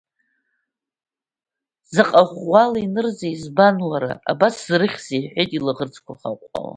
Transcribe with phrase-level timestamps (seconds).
[1.93, 6.69] Заҟа ӷәӷәала инырзеи, избан уара, абас зрыхьзеи,– иҳәеит, илаӷырӡқәа хаҟәҟәала.